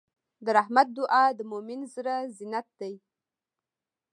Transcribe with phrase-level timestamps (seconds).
[0.45, 2.93] د رحمت دعا د مؤمن زړۀ زینت دی.